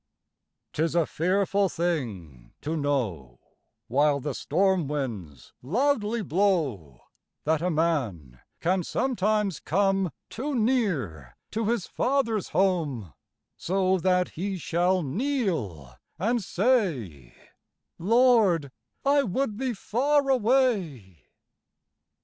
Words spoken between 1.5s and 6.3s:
thing to know, While the storm winds loudly